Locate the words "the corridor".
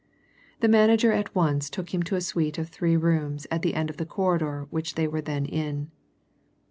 3.97-4.65